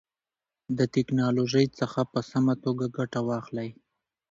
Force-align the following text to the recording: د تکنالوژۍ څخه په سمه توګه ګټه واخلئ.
د 0.77 0.79
تکنالوژۍ 0.95 1.65
څخه 1.79 2.01
په 2.11 2.19
سمه 2.31 2.53
توګه 2.63 2.85
ګټه 2.97 3.19
واخلئ. 3.27 3.69